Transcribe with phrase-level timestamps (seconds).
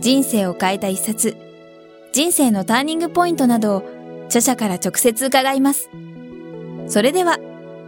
[0.00, 1.36] 人生を変えた一冊、
[2.12, 3.82] 人生のターニングポイントなどを
[4.26, 5.88] 著者から直接伺います。
[6.86, 7.38] それでは、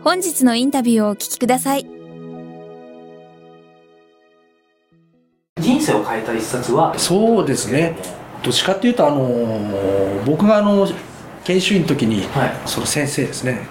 [0.03, 1.87] 本日のインタビューをお聞きください。
[5.61, 6.99] 人生を変えた一冊は？
[6.99, 7.97] そうですね。
[8.43, 10.87] どっちかっていうと、あの僕があの
[11.45, 13.67] 研修医の時に、はい、その先生ですね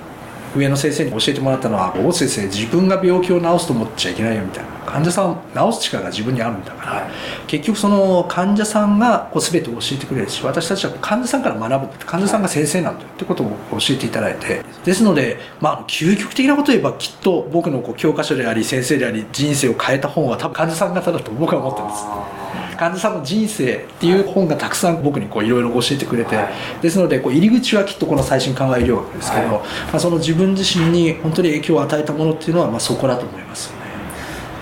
[0.60, 7.12] 上の先生に教えてもらったのは大津先生自分が病気を治すと思っちゃいけないよみたいな患者さん治す力が自分にあるんだから、はい、
[7.48, 14.64] 結局その患者さんがこう全て教えてくれるし私たちは患者さんから学ぶ患者さんが先生なんだよってことを教えていただいて。
[14.86, 22.35] ですので、まあ、究極的なことを言えばきっと僕のこう教科書であり先生であり人生を変えた本は多分患者さん方だと僕は思ってます。
[22.76, 29.62] 患者さんの人生っていう本がたくさん僕にいろいろ教えてくれて、はい、ですのでこう入り口はきっとこの最新緩和医療学ですけど、はい、ま
[29.96, 33.76] あ、その自分自身に本当に影響を与えたものっていうのはまあそこだと思いますね。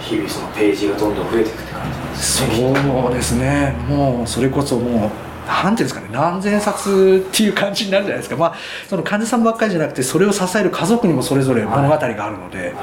[0.02, 2.56] 日々そのページがどんどん増えていくって感じですね。
[2.56, 3.76] そうですね。
[3.88, 8.56] もうそれこそもうなんていうんですかね何千冊っていう感じになるじゃないですか、まあ、
[8.88, 12.74] その患者さんばっかりじゃなくてそれを支える家族にもそれぞれ物語があるので、はい、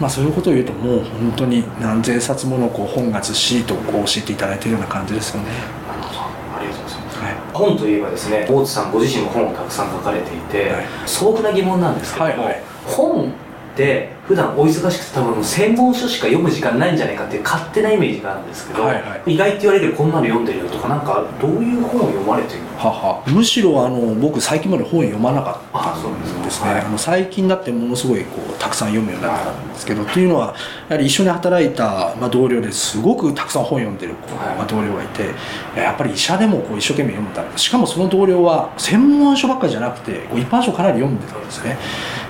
[0.00, 5.50] まあ、そういうことを言うともう本当に何千冊ものこう本がずっしりとこう教えていただいているような感じですよね。
[6.56, 13.32] ありがとうございます、はい、本といえばですね大津さんご自身も本をたくさん書かれていて、はい、素朴な疑問なんですけども、はいはい、本
[13.76, 22.66] って普段お忙しくて多分専門書しか読む時間ないんじゃないかっていう勝手なイメージがあるんですけど、はいはい、意外って言われるこんなの読んでるよとかなんかどういう本を読まれてるの？
[22.78, 23.22] はは。
[23.26, 30.56] むしろあの僕最近まで本読まなかったんですね、はい、あの最近だってものすごいこうたくさん読むようになったんですけど、はい、というのは
[30.88, 33.00] やはり一緒に働いた、まあ、同僚です。
[33.00, 34.14] ごくたくさん本読んでる、
[34.56, 35.30] まあ、同僚がいて
[35.76, 37.44] やっぱり医者でもこう一生懸命読んだ。
[37.58, 41.76] しかもその同僚は専門書ばっかりじゃなくてこう一般書かなり読んでたんですね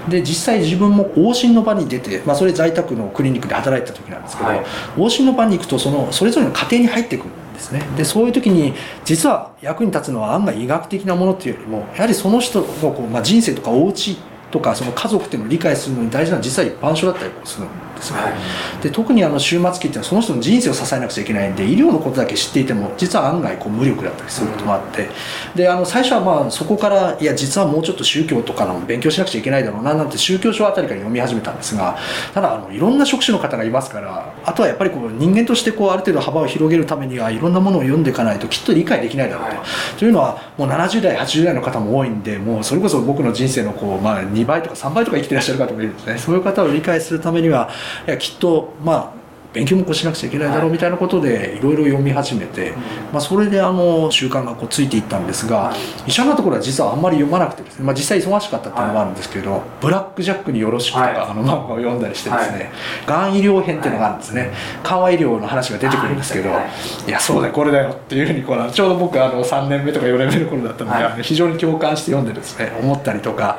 [0.08, 4.64] で実際自分も往診の場に出て、まあ、それ在宅のクリニックで働いてた時なんですけど、はい、
[4.96, 7.80] 往診の場に行くとそのそれぞれの家庭に入ってくるんですね。
[7.96, 8.74] でそういう時に
[9.04, 14.16] 実は役に立つのは案外医学的なものっていうよりもやはりその人のこう、まあ、人生とかお家
[14.50, 17.70] とかその家族っていうのを理解するのに大事なのは実は一般書だったりするで。
[17.70, 25.08] すね、はい、で特にあの終末期っていうのはその人の人生を支えなくちゃいけないんで医療のことだけ知っていても実は案外こう無力だったりすることもあって、
[25.54, 31.98] であの最初はまあそこからいや実はもうちょっと宗教とかの勉強しなくちゃいけないだろうななんて宗教書あたりから読み始めたんですが
[32.34, 39.56] ただあのいろんな職種の方がいますからあとはやっぱりこう人間としてこうある程度幅を広げるためにはいろんなものを読んでいかないときっと理解できないだろうと。
[39.56, 46.18] はい、というのはもう70代80代の方も多いんでもうそれこそ僕の人生のこう、まあ、2倍とか3倍とか生きてらっしゃる方もいるんですね。
[46.18, 47.70] そういう方を理解するためには
[48.06, 49.26] いやきっとまあ
[49.56, 52.74] 勉強もこうしなくちゃいけないだろうみたいなことでいろいろ読み始めて、
[53.10, 55.74] まあ、それであの習慣がこうついていったんですが
[56.06, 62.70] 医者のところは実はあんまり読まなくてですね、まあ、実際忙しかったっていうのもあるんですけど「ブラック・ジャックによろしく」とか、あの漫画を読んだりしてですね、
[63.06, 64.52] がん医療編っていうのがあるんですね。
[64.82, 67.10] 緩和医療の話が出てくるんですけど、い。
[67.10, 73.58] やそうだよこれだよっていうふうにこうちょうど僕あの3年目とか4年目の頃だったので、非常に共感して読んでですね思ったりとか。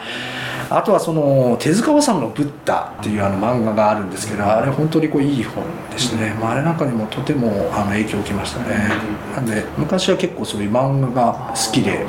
[0.69, 8.89] あとはその手塚治虫の「ブッダ」っていうあの漫画があるんですけどあれ本当にこういい本でしてね、まあ、あれなんかにもとてもあの影響を受けましたね。
[9.35, 9.45] なん。
[9.45, 12.05] で昔は結構そういう漫画が好きで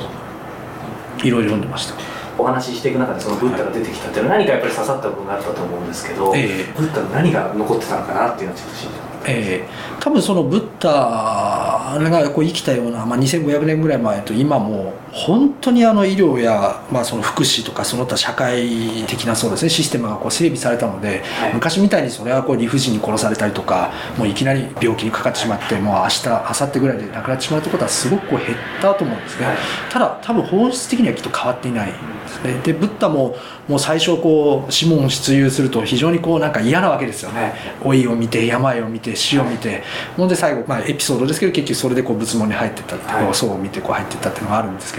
[1.23, 1.95] いろいろ読んでました。
[2.37, 9.09] お話ししていく中でそのブッダが出てきたっていうのは何かやっぱり刺さった部分があったと思うんですけど、えー、ブッダの何が残ってたのかなっていうのはちょっと知りたい。
[9.27, 29.57] えー、多分そのブッダがこう生きたような、まあ、2500年ぐらい前と今も本当にあの医療や、まあ、その福祉とかその他社会的なそうです、ね、システムがこう整備されたので、はい、昔みたいにそれはこう理不尽に殺されたりとかもういきなり病気にかかってしまってもう明日明後日ぐらいで亡くなってしまうということはすごくこう減ったと思うんですね、はい、
[29.89, 31.93] ただ多分本質的にはきっと変わっていない。
[32.29, 32.61] ですね。
[32.63, 33.35] でブッダも
[33.67, 37.53] もう最初こう指紋出遊すると非常にこうなんか嫌なわけですよね。
[37.83, 39.83] 老いを見て病を見て死を見て。
[40.15, 44.98] ほんで最後、まあ、エピソードですけど結局それでこう仏門に入ってったって、はい、層を見てこう入ってったっていうのがあるんですけ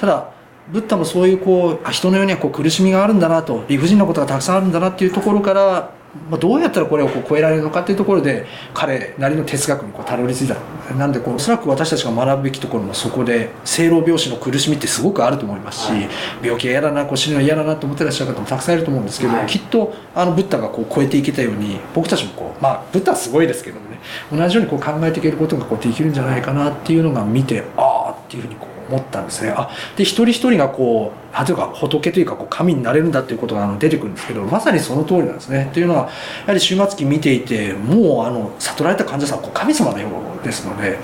[0.00, 0.30] ただ
[0.68, 5.96] ブッダもそういうこう人の世にはこう苦しみがあるんだなと理不尽なことがたくさんあるんだなっていうところから
[6.30, 10.56] まあ、どうやったらこれをこう超えられるのかっていうところで彼なりの哲学にこうたどり着いた。
[10.94, 16.08] なんでこうおそらく私たちが学ぶべきところもそこで生老病死の苦しみってすごくあると思いますし、はい、
[16.42, 23.98] 病気が嫌だなこう死ぬの嫌だなと思ってらっしゃる方もたくさんいると思うんですけど、はい、きっとあのブッダがこう超えていけたように僕たちもこうまあブッダはすごいですけどもね
[24.32, 29.50] 同じようにこう考えていけることがこうできるんじゃないかなっていうのが見てああっていうふうにこう思ったんですね。
[29.50, 35.70] あで一人一人がこう例えば仏というかこう神になれるんだっていうことがあの出てくるんですけどまさにその通りなんですね。
[35.72, 36.08] というのはや
[36.48, 40.98] はり終末期見ていてもうあの悟られた患者さんはこう神様のようですので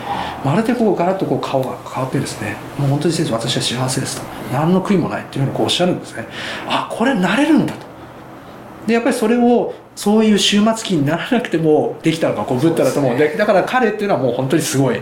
[0.45, 4.23] まるでこうガラッとこう顔が変わってですねもう本当に先生私は幸せですと。
[4.53, 6.27] 何の悔いもないっていうふうにこうおっしゃるんですね。
[6.67, 7.87] あこれなれるんだと。
[8.87, 13.15] でやっぱりそれをそういう終末期にならなくてもできたのがこうブッダだと思う。
[13.15, 15.01] んで、ね、だから彼っていうのはもう本当にすごい、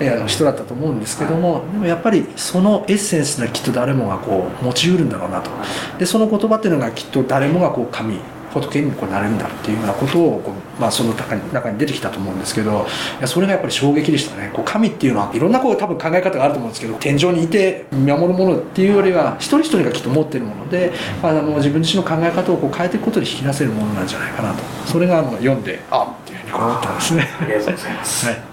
[0.00, 5.50] えあの人だったと思うんですけども、はい、でもやっぱりそのエッセンスがきっと誰もがこう持ちうるんだろうなと。
[5.98, 8.18] でその言葉っていうのがきっと誰もがこう神
[8.52, 12.86] 仏にこうなれるんだっていうようなことをこう、まあ、その中に中に出てきたと思うんですけど
[13.18, 14.50] いやそれがやっぱり衝撃でしたね。
[14.52, 20.92] こう神っていうのはいろんなこう多分考え方があると思うんですけど天井にいて見守るものっていうよりは一人一人がきっと持ってるもので、
[21.22, 24.62] まあ、あの自分自身の考え方をこう変えていくことで引き出せるものなんじゃないかなと。
[24.86, 27.28] それがあの読んであっていうふうに思ったんですね。
[27.40, 28.47] ありがとうございます、 はい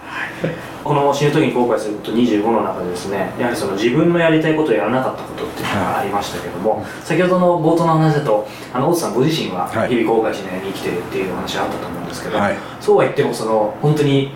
[0.84, 14.32] この死ぬ時に後悔すること25の中でですねやはりその自分のやりたいことをやらなかったことっていうのがありましたけども、はい、先ほどの冒頭の話だとあの大津さんご自身は日々後悔しないように生きてるっていう話あったと思うんですけど、はい、そうは言ってもその本当に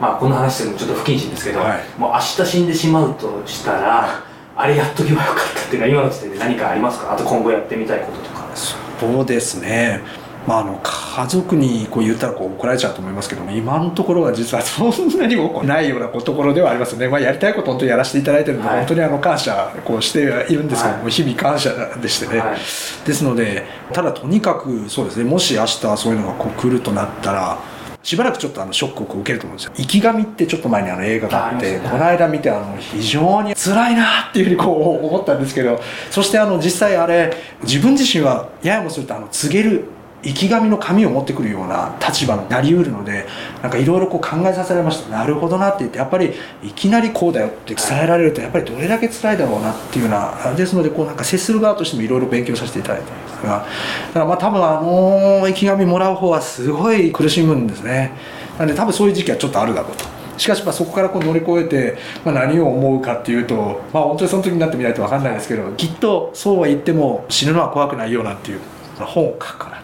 [0.00, 4.24] まあこの話するのちょっと不謹慎ですけど、はい、もう明日死んでしまうとしたら、
[4.56, 7.14] あれやっとけばよかったっていうのは今の時点で何かありますか？
[7.14, 8.44] あと今後やってみたいこととか。
[8.54, 8.76] そ
[9.22, 10.00] うですね
[10.46, 22.58] まあ、あの家族にこう言ったらこう怒られちゃうと思いますけども今のところは実はそんなにもないようなところではありますね、まあ、やりたいこと本当にやらせていただいてるので、はい、本当にあの感謝こうしているんですけども、はい、日々感謝でしてね、はい、
[23.06, 27.58] ですのでただとにかくそうですねもし明日そういうのがこう来るとなったら
[28.04, 29.72] しばらくちょっとあのショックを受けると思うんですよ。
[29.76, 35.80] 生き神ってちょっと前にあの映画があって、この間見てあの非常に辛いなっていうふうにこう思ったんですけど、
[36.10, 39.86] そしてあの実際あれ自分自身はややもするとあの告げる
[40.24, 43.26] 生き神の紙を持ってくるような立場になりうるので
[43.62, 45.10] なんかいろいろ考えさせられました。
[45.10, 46.32] なるほどなって言ってやっぱり
[46.62, 58.12] いきなりこうだよって伝えられるとやっぱりどれだけ辛いだろうなっていうようなですのでこうなんか接する側としてもいろいろ勉強させていただいたんですがだからまあ多分あの生き神もらう方はすごい苦しむんですね。
[58.58, 60.04] なんで多分そういう時期はちょっとあるだろうと。
[60.38, 68.60] しかしまあそこからこう乗り越えて、まあ、何を思うかっていうと、まあ、本当にその時になってみないと分かんないですけどきっとそうは言っても死ぬのは怖くないようなっていう
[68.98, 69.83] 本を書くから。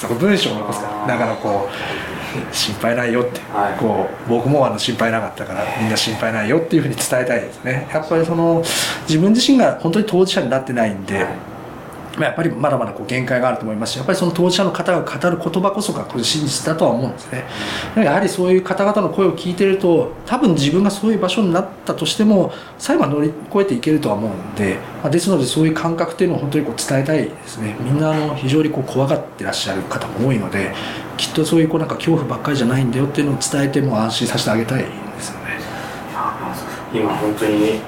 [0.00, 7.86] その文章を残すからだからこう心配ないよって、はい、こう僕もあの心配なかったからみんな心配ないよっていうふうに伝えたいですね。
[7.92, 8.62] やっぱりその
[9.06, 11.49] 自分自身が本当に当事者になってないんで、はい
[12.18, 17.44] やっぱりまだまだこう限界があると思いますしやっぱりその当事者の方が語る言葉こそがこれ真実だとは思うんですね。
[17.96, 27.76] やはりそういう方々の声を聞いてると多分自分がそういう場所になったとしても最後は乗り越えていけるとは思うんで、まあ、ですのでそういう感覚っていうのを本当にこう伝えたいですね。
[27.80, 30.72] みんなあの非常にこう怖がってらっしゃる方も多いので
[31.16, 34.88] きっとそういうこうなんか恐怖ばっかりじゃないんだよっていうのを伝えても安心させてあげたいで
[35.20, 35.58] すよね。
[36.92, 37.80] 今本当に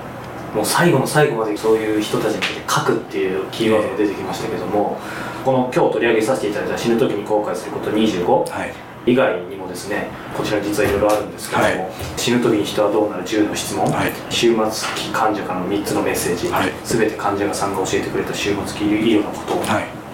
[0.54, 4.98] もう最後の最後までそういう人たちについて書くっていうキーワードが出てきましたけども、
[5.44, 18.88] この今日取り上げさせていただいた死ぬ時に後悔すること25、はい、以外にもですねこちら実はいろいろあるんですけども、はい、死ぬ時に人はどうなる？10の質問、はい、終末期患者からの3つのメッセージ、はい、全て患者さんが教えてくれた終末期医
[19.18, 19.62] 療のことを、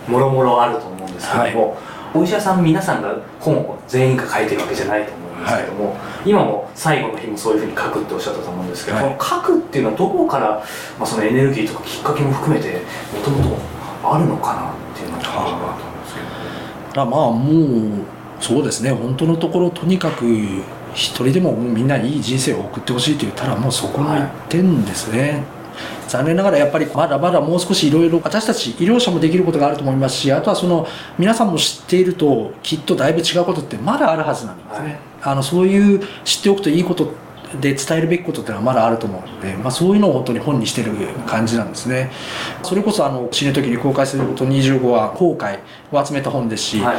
[0.09, 1.77] もろもろあると思うんですけども、
[2.15, 10.65] お医者さん皆さんが本を全員が書いてるわけじゃないと思うんですけども、はい、今も最後の日もそういうふうに書くっておっしゃったと思うんですけど、はい、書くっていうのはどこから、
[10.99, 12.83] まあ、そのエネルギーとかきっかけも含めて
[13.15, 18.93] もともとあるのかなっていうのがあると思うんですけど、まあもうそうですね。
[18.93, 20.25] 本当のところとにかく
[20.95, 25.59] 一人でもみんないい人生を送ってほしいと言ったらもうそこの一点ですね、はい。
[26.09, 30.87] 残念ながらやっぱりまだまだもう少しいろいろ私たち医療者もできることがあると思いますしあとはその
[31.19, 37.13] 皆さんも知っているときっとだいぶ違うことってまだあるはずなんですね、はい、あのそういう知っておくといいこと
[37.61, 40.93] で伝えるべきことっていうのはまだあると思うので、まあ、そういうのを本当に本にしてる
[41.27, 42.11] 感じなんですね。
[42.63, 45.59] それこそあの死ぬ時に公開すること25は後悔
[45.91, 46.95] を集めた本ですし、は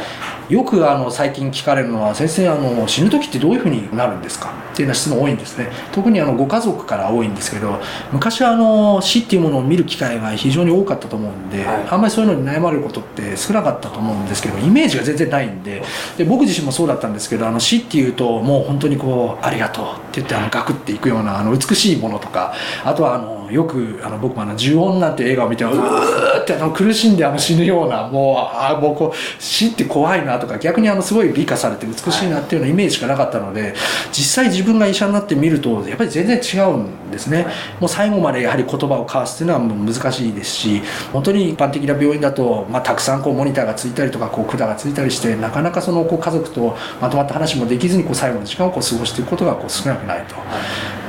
[0.48, 4.52] い、よくあの最近聞かれるのは先生あの死ぬ時ってどういうふうになるんですか？
[4.72, 5.68] っていうような質問多いんですね。
[5.92, 7.80] 特にあのご家族から多いんですけど
[8.12, 15.82] 昔はあの死っていうものを見る機会が非常に多かったと思うんで、はい、あんまりそういうのに悩まれることって少なかったと思うんですけどイメージが全然ないんで。
[16.18, 22.54] で僕自身もそうだったんですけどあの死っていうともう本当にこうありがとうって言ってあのガクっていくようなあの美しいものとか
[22.84, 33.74] あとはあのよくあの僕もあの「呪音」なんて映画を見てうーってあの苦しんであの死ぬようなもうあもうこう死って怖いなとか逆にあのすごい美化されて美しいなっていうようなイメージしかなかったので
[34.12, 37.46] 実際自分が医者になってみるとやっぱり全然違うんですね。
[37.80, 50.36] もう最後までやはり言葉を交わすっていうのはもう難しいですし本当に一般的な病院だと、まあ、たくさんこうモニターがついたりとかこう管がついたりしてなかなかそのこう家族とまとまった話もできずにこう最後の時間をこう過ごしていくことがこう少なくないと。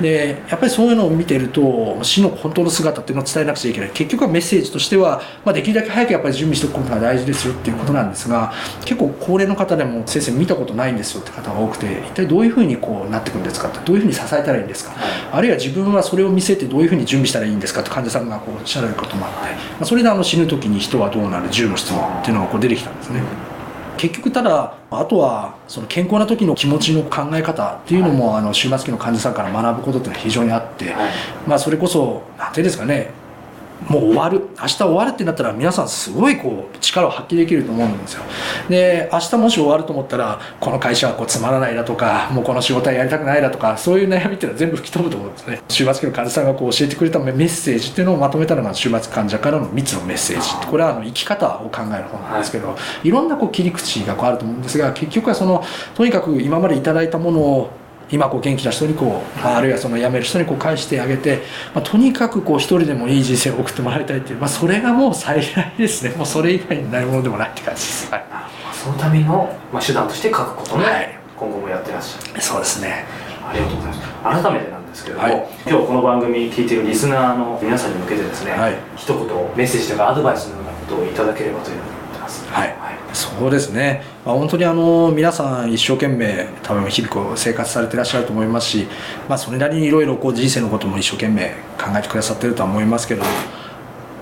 [0.01, 8.53] でやっぱりそういうのを見てると死の本当の姿っていうのを伝えなくちゃいけない結局はメッセージとしては、まあ、できるだけ早くやっぱり準備しておくことが大事ですよっていうことなんですが
[8.85, 14.93] 結構高齢の方でも先生見たことないんですよって方が多くて一体どういうふうにこうなってくるんですかってどういうふうに支えたらいいんですか、
[15.31, 19.47] あるいは自分はそれを見せてどういうふうに準備したらいいんですかって患者さんがこうおっしゃられることもあって、ま
[19.81, 23.50] あ、それであの死ぬ時に人はどうなる10の質問っていうのがこう出てきたんですね。
[24.01, 30.95] 結局ただあとはその健康な時の気持ちの考え方っていうのも、あの終末期の患者さんから学ぶことっていうのは非常にあって、
[31.45, 33.11] まあそれこそ何ていうんですかね
[33.87, 34.41] もう終わる。
[34.59, 38.23] 明日終わるってなったら皆さんすごいこう力を発揮できると思うんですよ。
[38.69, 45.61] で明日もし終わると思ったらこの会社はこうつまらないだとかもうこの仕事はやりたくないだとかそういう悩みっていうのは全部吹き飛ぶと思うんですね。
[45.67, 50.67] 終末期の患者さんがこう教えてくれたメッセージっていうのをまとめたのが終末患者からの3つのメッセージ。
[50.67, 55.63] これはあの生き方を考える本なんですけど、はい、いろんなこう切り口がこうあると思うんですが結局はその
[55.95, 57.80] とにかく今までいただいたものを
[58.11, 61.41] 今こう元気な人にこう、まあ、あるいはその辞める人にこう返してあげて、
[61.73, 66.15] まあ、とにかくこう一人でもいい人生を送ってもらいたいっていう、まあ、それがもう最大ですね。
[66.15, 68.25] もうそれ以外にないものでもないって感じです、はい、
[68.73, 70.83] そのための、まあ、手段として書くことも、
[71.37, 72.41] 今後もやってらっしゃる。
[72.41, 73.05] そうですね。
[73.43, 74.43] ありがとうございます。
[74.43, 79.25] 改めてなんですけれども、はい、今日この番組聞いているリスナーの皆さんに向けてですね、はい、一言
[79.55, 88.87] メッセージとかアドバイスのようなことをいただければというふうに思ってます、はい、はいそうですね、まあ、本当にあの皆さん一生懸命多分日々こう生活されてらっしゃると思いますし、
[89.29, 93.23] まあ、それなりにいろいろ人生のことも一生懸命考えてくださってるとは思いますけど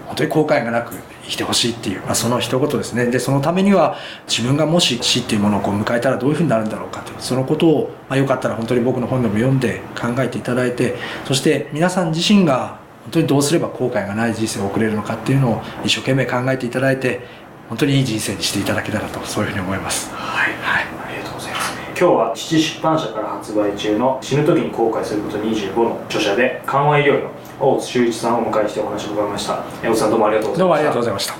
[0.07, 3.05] 本当に後悔がなく生きてほしいっていう、まあ、その一言ですね。
[3.05, 17.21] でそのためには自分がもし死っていうものをこう迎えたらどういうふうになるんだろうかとそのことを、まあ、よかったら本当に僕の本でも読んで考えていただいてそして皆さん自身が本当にどうすれば後悔がない人生を送れるのかっていうのを一生懸命考えていただいて
[17.69, 20.11] 本当にいい人生にしていただけたらとそういうふうに思います。
[20.11, 21.73] はい、はい、ありがとうございます。
[21.89, 29.63] 今日は父出版社から発売中の死ぬ時に後悔すること25の著者で緩和医療医の大津修一さんをお迎えしてお話を伺いました。
[29.83, 30.59] 大津さんどうもありがとうございました。
[30.59, 31.35] どうもありがとうございました。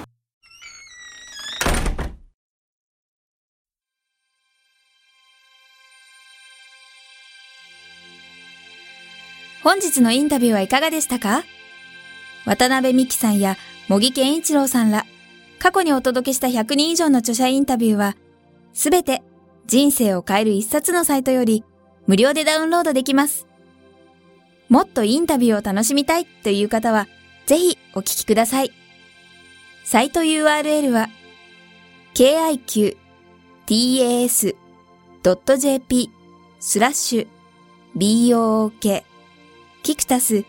[9.64, 11.44] 本日のインタビューはいかがでしたか？
[12.46, 13.58] 渡辺美樹さんや
[13.88, 15.06] 茂木健一郎さんら
[15.60, 18.16] 過去にお届けした100人以上の著者インタビューは、
[18.74, 19.22] すべて
[19.68, 21.64] 人生を変える一冊のサイトより
[22.08, 23.46] 無料でダウンロードできます。
[24.70, 27.08] もっとインタビューを楽しみたいという方は、
[27.46, 28.72] ぜひお聞きください。
[29.84, 31.10] サイト URL は、
[32.14, 32.90] kiqtas.jp
[36.60, 37.28] スラッシュ
[37.96, 39.04] book
[39.84, 40.46] キクタス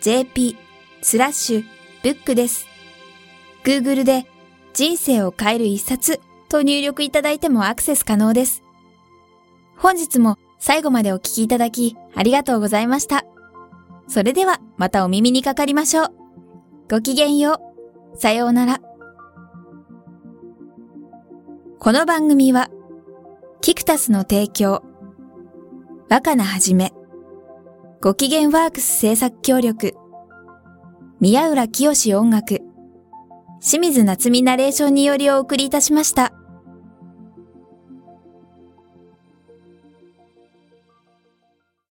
[0.00, 0.56] .jp
[1.02, 1.64] スラッシュ
[2.02, 2.73] ブックです。
[3.64, 4.26] Google で
[4.74, 8.62] 人生を変える一冊と入力いただいてもアクセス可能です。
[9.76, 13.24] 本日も最後までお聞きいただきありがとうございました。
[14.06, 16.08] それではまたお耳にかかりましょう。
[16.90, 17.60] ごきげんよ
[18.14, 18.18] う。
[18.18, 18.80] さようなら。
[21.78, 22.70] この番組は、
[23.60, 24.82] キクタスの提供、
[26.08, 26.92] 若菜はじめ、
[28.00, 29.94] ご機嫌ワークス制作協力、
[31.20, 32.60] 宮浦清志音楽、
[33.66, 36.34] 清水夏美ナレーションによりお送りいたしました。